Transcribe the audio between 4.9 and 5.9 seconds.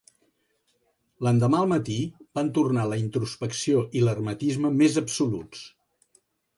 absoluts.